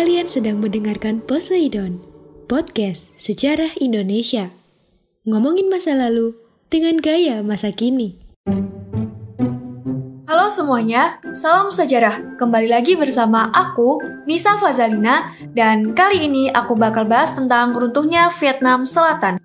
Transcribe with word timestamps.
Kalian 0.00 0.32
sedang 0.32 0.64
mendengarkan 0.64 1.20
Poseidon, 1.20 2.00
podcast 2.48 3.12
sejarah 3.20 3.76
Indonesia. 3.84 4.48
Ngomongin 5.28 5.68
masa 5.68 5.92
lalu 5.92 6.40
dengan 6.72 6.96
gaya 6.96 7.44
masa 7.44 7.68
kini. 7.68 8.16
Halo 10.24 10.48
semuanya, 10.48 11.20
salam 11.36 11.68
sejarah. 11.68 12.40
Kembali 12.40 12.72
lagi 12.72 12.96
bersama 12.96 13.52
aku, 13.52 14.00
Nisa 14.24 14.56
Fazalina, 14.56 15.36
dan 15.52 15.92
kali 15.92 16.32
ini 16.32 16.48
aku 16.48 16.72
bakal 16.80 17.04
bahas 17.04 17.36
tentang 17.36 17.76
runtuhnya 17.76 18.32
Vietnam 18.40 18.88
Selatan. 18.88 19.36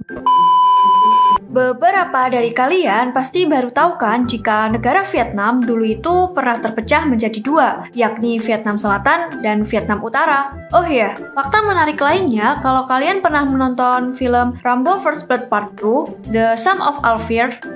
Beberapa 1.55 2.27
dari 2.27 2.51
kalian 2.51 3.15
pasti 3.15 3.47
baru 3.47 3.71
tahu 3.71 3.95
kan 3.95 4.27
jika 4.27 4.67
negara 4.67 5.07
Vietnam 5.07 5.63
dulu 5.63 5.87
itu 5.87 6.35
pernah 6.35 6.59
terpecah 6.59 7.07
menjadi 7.07 7.39
dua, 7.39 7.87
yakni 7.95 8.43
Vietnam 8.43 8.75
Selatan 8.75 9.39
dan 9.39 9.63
Vietnam 9.63 10.03
Utara. 10.03 10.51
Oh 10.75 10.83
iya, 10.83 11.15
fakta 11.31 11.63
menarik 11.63 11.95
lainnya 11.95 12.59
kalau 12.59 12.83
kalian 12.83 13.23
pernah 13.23 13.47
menonton 13.47 14.11
film 14.19 14.59
Rambo 14.59 14.99
First 14.99 15.31
Blood 15.31 15.47
Part 15.47 15.79
2, 15.79 16.35
The 16.35 16.59
Sum 16.59 16.83
of 16.83 16.99
All 17.07 17.23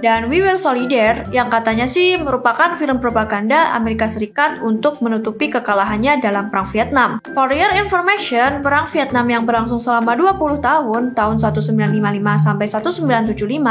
dan 0.03 0.27
We 0.27 0.43
Will 0.43 0.59
Soldier 0.59 1.23
yang 1.31 1.47
katanya 1.47 1.87
sih 1.87 2.19
merupakan 2.19 2.75
film 2.75 2.99
propaganda 2.99 3.71
Amerika 3.71 4.11
Serikat 4.11 4.59
untuk 4.59 4.99
menutupi 4.99 5.47
kekalahannya 5.47 6.19
dalam 6.19 6.51
Perang 6.51 6.67
Vietnam. 6.67 7.23
For 7.31 7.47
your 7.55 7.71
information, 7.71 8.59
Perang 8.59 8.91
Vietnam 8.91 9.23
yang 9.31 9.47
berlangsung 9.47 9.79
selama 9.79 10.19
20 10.19 10.59
tahun, 10.59 11.01
tahun 11.15 11.35
1955 11.39 12.43
sampai 12.43 12.67
1975, 12.67 13.68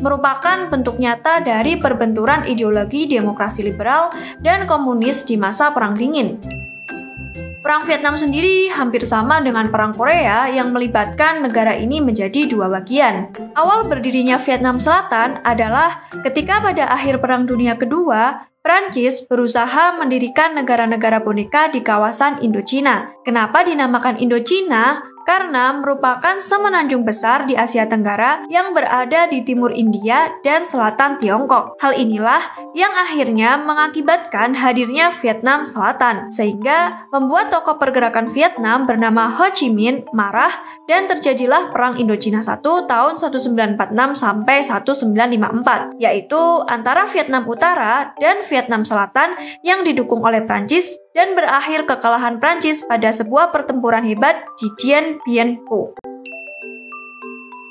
merupakan 0.00 0.68
bentuk 0.70 0.96
nyata 0.96 1.40
dari 1.42 1.76
perbenturan 1.76 2.46
ideologi 2.46 3.08
demokrasi 3.08 3.66
liberal 3.66 4.12
dan 4.40 4.68
komunis 4.68 5.24
di 5.24 5.34
masa 5.34 5.70
Perang 5.74 5.96
Dingin. 5.96 6.38
Perang 7.58 7.84
Vietnam 7.84 8.16
sendiri 8.16 8.72
hampir 8.72 9.04
sama 9.04 9.44
dengan 9.44 9.68
Perang 9.68 9.92
Korea 9.92 10.48
yang 10.48 10.72
melibatkan 10.72 11.44
negara 11.44 11.76
ini 11.76 12.00
menjadi 12.00 12.48
dua 12.48 12.64
bagian. 12.72 13.28
Awal 13.52 13.84
berdirinya 13.84 14.40
Vietnam 14.40 14.80
Selatan 14.80 15.44
adalah 15.44 16.08
ketika 16.24 16.64
pada 16.64 16.88
akhir 16.88 17.20
Perang 17.20 17.44
Dunia 17.44 17.76
Kedua, 17.76 18.48
Prancis 18.64 19.20
berusaha 19.26 19.96
mendirikan 20.00 20.56
negara-negara 20.56 21.20
boneka 21.20 21.68
di 21.68 21.84
kawasan 21.84 22.40
Indochina. 22.40 23.12
Kenapa 23.20 23.60
dinamakan 23.64 24.16
Indochina? 24.16 25.04
Karena 25.28 25.76
merupakan 25.76 26.40
semenanjung 26.40 27.04
besar 27.04 27.44
di 27.44 27.52
Asia 27.52 27.84
Tenggara 27.84 28.48
yang 28.48 28.72
berada 28.72 29.28
di 29.28 29.44
timur 29.44 29.76
India 29.76 30.32
dan 30.40 30.64
selatan 30.64 31.20
Tiongkok. 31.20 31.76
Hal 31.84 31.92
inilah 31.92 32.40
yang 32.72 32.96
akhirnya 32.96 33.60
mengakibatkan 33.60 34.56
hadirnya 34.56 35.12
Vietnam 35.20 35.68
Selatan, 35.68 36.32
sehingga 36.32 37.04
membuat 37.12 37.52
tokoh 37.52 37.76
pergerakan 37.76 38.32
Vietnam 38.32 38.88
bernama 38.88 39.28
Ho 39.36 39.52
Chi 39.52 39.68
Minh 39.68 40.08
marah 40.16 40.64
dan 40.88 41.04
terjadilah 41.04 41.76
Perang 41.76 42.00
Indochina 42.00 42.40
I 42.40 42.56
tahun 42.88 43.12
1946 43.20 43.68
sampai 44.16 44.64
1954, 44.64 46.00
yaitu 46.00 46.40
antara 46.64 47.04
Vietnam 47.04 47.44
Utara 47.44 48.16
dan 48.16 48.40
Vietnam 48.48 48.86
Selatan 48.88 49.36
yang 49.60 49.84
didukung 49.84 50.24
oleh 50.24 50.40
Prancis 50.48 50.96
dan 51.18 51.34
berakhir 51.34 51.82
kekalahan 51.82 52.38
Prancis 52.38 52.86
pada 52.86 53.10
sebuah 53.10 53.50
pertempuran 53.50 54.06
hebat 54.06 54.38
di 54.54 54.70
Dien 54.78 55.18
Bien 55.26 55.58
Phu. 55.66 55.90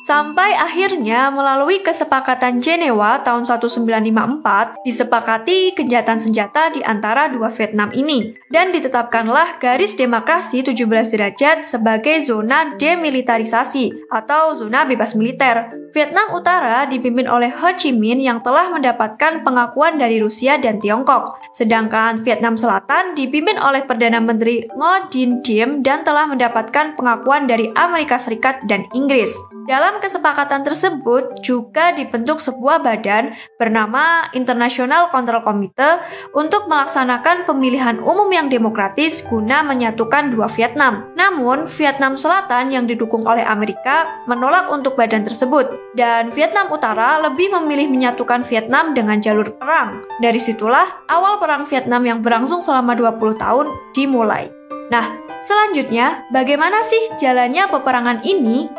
Sampai 0.08 0.56
akhirnya 0.56 1.28
melalui 1.28 1.84
kesepakatan 1.84 2.64
Jenewa 2.64 3.20
tahun 3.28 3.44
1954 3.44 4.80
disepakati 4.88 5.76
genjatan 5.76 6.16
senjata 6.16 6.72
di 6.72 6.80
antara 6.80 7.28
dua 7.28 7.52
Vietnam 7.52 7.92
ini 7.92 8.32
dan 8.48 8.72
ditetapkanlah 8.72 9.60
garis 9.60 10.00
demokrasi 10.00 10.64
17 10.64 11.12
derajat 11.12 11.68
sebagai 11.68 12.24
zona 12.24 12.80
demilitarisasi 12.80 14.08
atau 14.08 14.56
zona 14.56 14.88
bebas 14.88 15.12
militer. 15.12 15.76
Vietnam 15.92 16.40
Utara 16.40 16.88
dipimpin 16.88 17.28
oleh 17.28 17.52
Ho 17.52 17.74
Chi 17.76 17.92
Minh 17.92 18.24
yang 18.24 18.40
telah 18.40 18.72
mendapatkan 18.72 19.44
pengakuan 19.44 20.00
dari 20.00 20.24
Rusia 20.24 20.56
dan 20.56 20.80
Tiongkok, 20.80 21.42
sedangkan 21.52 22.24
Vietnam 22.24 22.56
Selatan 22.56 23.12
dipimpin 23.18 23.60
oleh 23.60 23.84
Perdana 23.84 24.24
Menteri 24.24 24.68
Ngo 24.72 25.12
Dinh 25.12 25.44
Diem 25.44 25.84
dan 25.84 26.08
telah 26.08 26.30
mendapatkan 26.30 26.96
pengakuan 26.96 27.50
dari 27.50 27.74
Amerika 27.76 28.16
Serikat 28.22 28.64
dan 28.70 28.88
Inggris. 28.96 29.36
Dalam 29.68 29.97
kesepakatan 30.00 30.64
tersebut 30.64 31.42
juga 31.44 31.94
dibentuk 31.94 32.40
sebuah 32.40 32.82
badan 32.82 33.36
bernama 33.58 34.30
International 34.32 35.10
Control 35.10 35.44
Committee 35.44 36.02
untuk 36.34 36.70
melaksanakan 36.70 37.44
pemilihan 37.50 38.00
umum 38.02 38.30
yang 38.30 38.48
demokratis 38.48 39.26
guna 39.26 39.66
menyatukan 39.66 40.32
dua 40.32 40.48
Vietnam. 40.54 41.10
Namun, 41.18 41.68
Vietnam 41.68 42.16
Selatan 42.16 42.70
yang 42.70 42.86
didukung 42.86 43.26
oleh 43.26 43.44
Amerika 43.44 44.24
menolak 44.30 44.70
untuk 44.70 44.94
badan 44.94 45.26
tersebut 45.26 45.96
dan 45.98 46.30
Vietnam 46.32 46.70
Utara 46.70 47.18
lebih 47.22 47.50
memilih 47.58 47.90
menyatukan 47.90 48.46
Vietnam 48.46 48.94
dengan 48.94 49.18
jalur 49.18 49.52
perang. 49.58 50.06
Dari 50.22 50.38
situlah 50.38 51.08
awal 51.10 51.42
perang 51.42 51.66
Vietnam 51.66 52.06
yang 52.06 52.20
berlangsung 52.22 52.62
selama 52.62 52.94
20 52.94 53.42
tahun 53.42 53.66
dimulai. 53.98 54.50
Nah, 54.88 55.20
selanjutnya 55.44 56.24
bagaimana 56.32 56.80
sih 56.86 57.12
jalannya 57.20 57.68
peperangan 57.68 58.24
ini? 58.24 58.77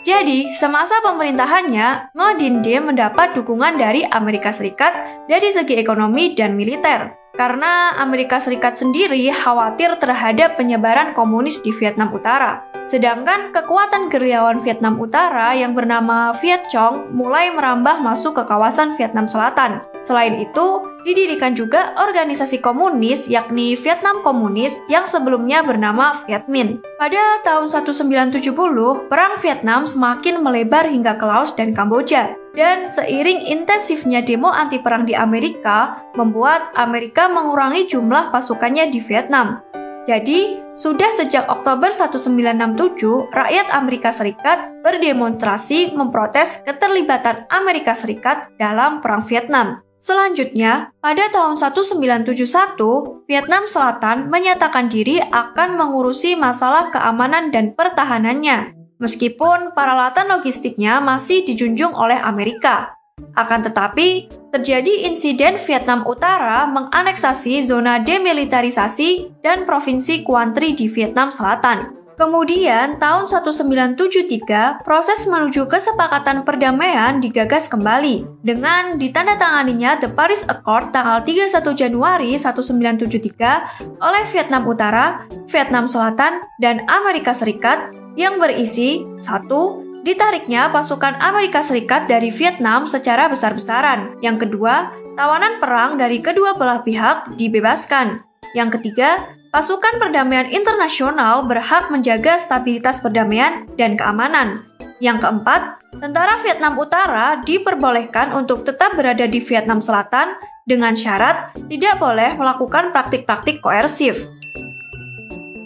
Jadi, 0.00 0.56
semasa 0.56 0.96
pemerintahannya, 1.04 2.16
Ngo 2.16 2.28
Dinh 2.40 2.64
Diem 2.64 2.88
mendapat 2.88 3.36
dukungan 3.36 3.76
dari 3.76 4.00
Amerika 4.08 4.48
Serikat 4.48 4.96
dari 5.28 5.52
segi 5.52 5.76
ekonomi 5.76 6.32
dan 6.32 6.56
militer. 6.56 7.12
Karena 7.36 8.00
Amerika 8.00 8.40
Serikat 8.40 8.80
sendiri 8.80 9.28
khawatir 9.28 10.00
terhadap 10.00 10.56
penyebaran 10.56 11.12
komunis 11.12 11.60
di 11.60 11.68
Vietnam 11.76 12.16
Utara. 12.16 12.69
Sedangkan 12.90 13.54
kekuatan 13.54 14.10
gerilyawan 14.10 14.58
Vietnam 14.66 14.98
Utara 14.98 15.54
yang 15.54 15.78
bernama 15.78 16.34
Viet 16.42 16.66
Cong 16.74 17.14
mulai 17.14 17.54
merambah 17.54 18.02
masuk 18.02 18.34
ke 18.34 18.42
kawasan 18.50 18.98
Vietnam 18.98 19.30
Selatan. 19.30 19.78
Selain 20.02 20.34
itu, 20.42 20.82
didirikan 21.06 21.54
juga 21.54 21.94
organisasi 21.94 22.58
komunis 22.58 23.30
yakni 23.30 23.78
Vietnam 23.78 24.26
Komunis 24.26 24.82
yang 24.90 25.06
sebelumnya 25.06 25.62
bernama 25.62 26.18
Viet 26.26 26.50
Minh. 26.50 26.82
Pada 26.98 27.38
tahun 27.46 27.70
1970, 27.70 29.06
Perang 29.06 29.38
Vietnam 29.38 29.86
semakin 29.86 30.42
melebar 30.42 30.90
hingga 30.90 31.14
ke 31.14 31.22
Laos 31.22 31.54
dan 31.54 31.70
Kamboja. 31.70 32.34
Dan 32.58 32.90
seiring 32.90 33.46
intensifnya 33.46 34.18
demo 34.18 34.50
anti 34.50 34.82
perang 34.82 35.06
di 35.06 35.14
Amerika, 35.14 36.02
membuat 36.18 36.74
Amerika 36.74 37.30
mengurangi 37.30 37.86
jumlah 37.86 38.34
pasukannya 38.34 38.90
di 38.90 38.98
Vietnam. 38.98 39.62
Jadi, 40.10 40.69
sudah 40.80 41.12
sejak 41.12 41.44
Oktober 41.52 41.92
1967, 41.92 43.28
rakyat 43.28 43.68
Amerika 43.68 44.08
Serikat 44.16 44.80
berdemonstrasi 44.80 45.92
memprotes 45.92 46.64
keterlibatan 46.64 47.44
Amerika 47.52 47.92
Serikat 47.92 48.48
dalam 48.56 49.04
Perang 49.04 49.20
Vietnam. 49.28 49.84
Selanjutnya, 50.00 50.88
pada 51.04 51.28
tahun 51.28 51.60
1971, 51.60 53.28
Vietnam 53.28 53.68
Selatan 53.68 54.32
menyatakan 54.32 54.88
diri 54.88 55.20
akan 55.20 55.76
mengurusi 55.76 56.32
masalah 56.32 56.88
keamanan 56.88 57.52
dan 57.52 57.76
pertahanannya, 57.76 58.72
meskipun 58.96 59.76
peralatan 59.76 60.32
logistiknya 60.32 61.04
masih 61.04 61.44
dijunjung 61.44 61.92
oleh 61.92 62.16
Amerika. 62.16 62.96
Akan 63.36 63.62
tetapi, 63.62 64.26
terjadi 64.50 65.06
insiden 65.06 65.56
Vietnam 65.62 66.02
Utara 66.04 66.66
menganeksasi 66.66 67.62
zona 67.62 68.02
demilitarisasi 68.02 69.40
dan 69.40 69.64
provinsi 69.64 70.26
Quang 70.26 70.52
Tri 70.52 70.74
di 70.74 70.90
Vietnam 70.90 71.30
Selatan. 71.30 72.00
Kemudian, 72.20 73.00
tahun 73.00 73.24
1973, 73.32 74.84
proses 74.84 75.24
menuju 75.24 75.64
kesepakatan 75.64 76.44
perdamaian 76.44 77.16
digagas 77.16 77.64
kembali 77.64 78.44
dengan 78.44 79.00
ditandatanganinya 79.00 80.04
The 80.04 80.12
Paris 80.12 80.44
Accord 80.44 80.92
tanggal 80.92 81.24
31 81.24 81.64
Januari 81.72 82.36
1973 82.36 84.04
oleh 84.04 84.24
Vietnam 84.36 84.68
Utara, 84.68 85.24
Vietnam 85.48 85.88
Selatan, 85.88 86.44
dan 86.60 86.84
Amerika 86.92 87.32
Serikat 87.32 87.88
yang 88.20 88.36
berisi 88.36 89.00
satu 89.16 89.89
Ditariknya 90.00 90.72
pasukan 90.72 91.20
Amerika 91.20 91.60
Serikat 91.60 92.08
dari 92.08 92.32
Vietnam 92.32 92.88
secara 92.88 93.28
besar-besaran. 93.28 94.16
Yang 94.24 94.48
kedua, 94.48 94.90
tawanan 95.14 95.60
perang 95.60 96.00
dari 96.00 96.24
kedua 96.24 96.56
belah 96.56 96.80
pihak 96.80 97.36
dibebaskan. 97.36 98.24
Yang 98.56 98.80
ketiga, 98.80 99.20
Pasukan 99.50 99.98
perdamaian 99.98 100.46
internasional 100.46 101.42
berhak 101.42 101.90
menjaga 101.90 102.38
stabilitas 102.38 103.02
perdamaian 103.02 103.66
dan 103.74 103.98
keamanan. 103.98 104.62
Yang 105.02 105.26
keempat, 105.26 105.82
tentara 105.98 106.38
Vietnam 106.38 106.78
Utara 106.78 107.42
diperbolehkan 107.42 108.30
untuk 108.30 108.62
tetap 108.62 108.94
berada 108.94 109.26
di 109.26 109.42
Vietnam 109.42 109.82
Selatan 109.82 110.38
dengan 110.62 110.94
syarat 110.94 111.50
tidak 111.66 111.98
boleh 111.98 112.38
melakukan 112.38 112.94
praktik-praktik 112.94 113.58
koersif. 113.58 114.30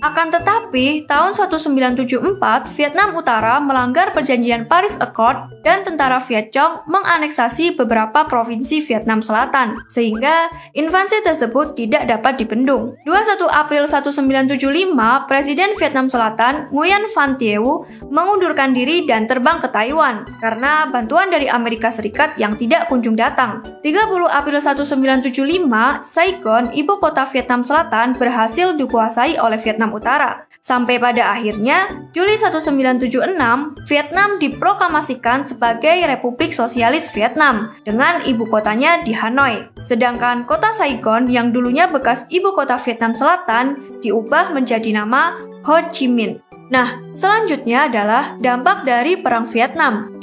Akan 0.04 0.28
tetapi, 0.28 1.08
tahun 1.08 1.32
1974, 1.32 2.36
Vietnam 2.76 3.16
Utara 3.16 3.56
melanggar 3.56 4.12
perjanjian 4.12 4.68
Paris 4.68 5.00
Accord 5.00 5.48
dan 5.64 5.80
tentara 5.80 6.20
Viet 6.20 6.52
Cong 6.52 6.84
menganeksasi 6.84 7.72
beberapa 7.72 8.28
provinsi 8.28 8.84
Vietnam 8.84 9.24
Selatan, 9.24 9.80
sehingga 9.88 10.52
invasi 10.76 11.24
tersebut 11.24 11.72
tidak 11.72 12.04
dapat 12.04 12.36
dibendung. 12.36 13.00
21 13.08 13.48
April 13.48 13.88
1975, 13.88 15.24
Presiden 15.24 15.72
Vietnam 15.72 16.12
Selatan, 16.12 16.68
Nguyen 16.68 17.08
Van 17.16 17.40
Thieu, 17.40 17.88
mengundurkan 18.12 18.76
diri 18.76 19.08
dan 19.08 19.24
terbang 19.24 19.56
ke 19.56 19.72
Taiwan 19.72 20.28
karena 20.36 20.84
bantuan 20.84 21.32
dari 21.32 21.48
Amerika 21.48 21.88
Serikat 21.88 22.36
yang 22.36 22.60
tidak 22.60 22.92
kunjung 22.92 23.16
datang. 23.16 23.64
30 23.80 24.04
April 24.28 24.60
1975, 24.60 26.04
Saigon, 26.04 26.68
ibu 26.76 26.92
kota 27.00 27.24
Vietnam 27.32 27.64
Selatan, 27.64 28.12
berhasil 28.20 28.76
dikuasai 28.76 29.40
oleh 29.40 29.56
Vietnam 29.56 29.93
Utara. 29.94 30.50
Sampai 30.64 30.96
pada 30.96 31.36
akhirnya, 31.36 31.92
Juli 32.16 32.40
1976, 32.40 33.84
Vietnam 33.84 34.40
diproklamasikan 34.40 35.44
sebagai 35.44 35.92
Republik 36.08 36.56
Sosialis 36.56 37.12
Vietnam 37.12 37.76
dengan 37.84 38.24
ibu 38.24 38.48
kotanya 38.48 39.04
di 39.04 39.12
Hanoi. 39.12 39.60
Sedangkan 39.84 40.48
kota 40.48 40.72
Saigon 40.72 41.28
yang 41.28 41.52
dulunya 41.52 41.84
bekas 41.84 42.24
ibu 42.32 42.56
kota 42.56 42.80
Vietnam 42.80 43.12
Selatan 43.12 43.76
diubah 44.00 44.56
menjadi 44.56 44.88
nama 45.04 45.36
Ho 45.68 45.76
Chi 45.92 46.08
Minh. 46.08 46.40
Nah, 46.72 46.96
selanjutnya 47.12 47.92
adalah 47.92 48.40
dampak 48.40 48.88
dari 48.88 49.20
Perang 49.20 49.44
Vietnam. 49.44 50.16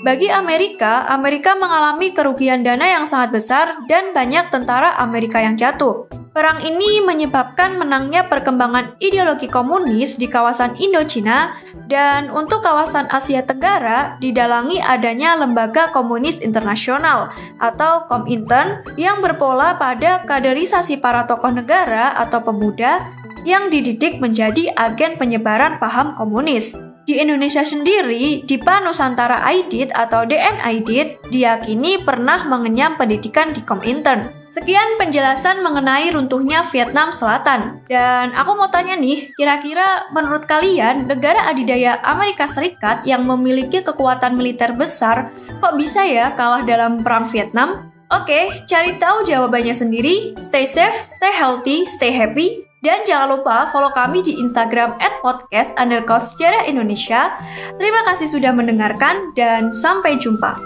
Bagi 0.00 0.30
Amerika, 0.30 1.04
Amerika 1.10 1.58
mengalami 1.58 2.14
kerugian 2.14 2.64
dana 2.64 2.88
yang 2.88 3.04
sangat 3.04 3.36
besar 3.36 3.84
dan 3.90 4.16
banyak 4.16 4.48
tentara 4.48 4.96
Amerika 4.96 5.42
yang 5.42 5.58
jatuh. 5.60 6.06
Perang 6.36 6.60
ini 6.60 7.00
menyebabkan 7.00 7.80
menangnya 7.80 8.28
perkembangan 8.28 9.00
ideologi 9.00 9.48
komunis 9.48 10.20
di 10.20 10.28
kawasan 10.28 10.76
Indochina 10.76 11.56
dan 11.88 12.28
untuk 12.28 12.60
kawasan 12.60 13.08
Asia 13.08 13.40
Tenggara 13.40 14.20
didalangi 14.20 14.76
adanya 14.76 15.32
Lembaga 15.40 15.88
Komunis 15.96 16.44
Internasional 16.44 17.32
atau 17.56 18.04
Komintern 18.04 18.84
yang 19.00 19.24
berpola 19.24 19.80
pada 19.80 20.28
kaderisasi 20.28 21.00
para 21.00 21.24
tokoh 21.24 21.56
negara 21.56 22.12
atau 22.20 22.44
pemuda 22.44 23.00
yang 23.48 23.72
dididik 23.72 24.20
menjadi 24.20 24.76
agen 24.76 25.16
penyebaran 25.16 25.80
paham 25.80 26.20
komunis. 26.20 26.76
Di 27.08 27.16
Indonesia 27.16 27.64
sendiri, 27.64 28.44
DIPA 28.44 28.84
Nusantara 28.84 29.40
Aidit 29.40 29.88
atau 29.88 30.28
DN 30.28 30.60
Aidit 30.60 31.16
diyakini 31.32 31.96
pernah 32.04 32.44
mengenyam 32.44 33.00
pendidikan 33.00 33.56
di 33.56 33.64
Komintern. 33.64 34.45
Sekian 34.56 34.96
penjelasan 34.96 35.60
mengenai 35.60 36.08
runtuhnya 36.16 36.64
Vietnam 36.72 37.12
Selatan. 37.12 37.84
Dan 37.84 38.32
aku 38.32 38.56
mau 38.56 38.72
tanya 38.72 38.96
nih, 38.96 39.28
kira-kira 39.36 40.08
menurut 40.16 40.48
kalian 40.48 41.04
negara 41.04 41.44
adidaya 41.44 42.00
Amerika 42.00 42.48
Serikat 42.48 43.04
yang 43.04 43.28
memiliki 43.28 43.84
kekuatan 43.84 44.32
militer 44.32 44.72
besar 44.72 45.28
kok 45.60 45.76
bisa 45.76 46.08
ya 46.08 46.32
kalah 46.32 46.64
dalam 46.64 47.04
perang 47.04 47.28
Vietnam? 47.28 47.92
Oke, 48.08 48.64
cari 48.64 48.96
tahu 48.96 49.28
jawabannya 49.28 49.76
sendiri. 49.76 50.32
Stay 50.40 50.64
safe, 50.64 51.04
stay 51.04 51.36
healthy, 51.36 51.84
stay 51.84 52.08
happy. 52.08 52.64
Dan 52.80 53.04
jangan 53.04 53.36
lupa 53.36 53.68
follow 53.68 53.92
kami 53.92 54.24
di 54.24 54.40
Instagram 54.40 54.96
at 55.04 55.20
podcast 55.20 55.76
underscore 55.76 56.24
sejarah 56.24 56.64
Indonesia. 56.64 57.36
Terima 57.76 58.08
kasih 58.08 58.32
sudah 58.32 58.56
mendengarkan 58.56 59.36
dan 59.36 59.68
sampai 59.68 60.16
jumpa. 60.16 60.64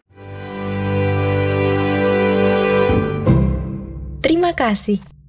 Terima 4.40 4.56
kasih. 4.56 5.19